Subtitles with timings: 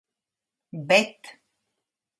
[0.89, 1.23] Bet...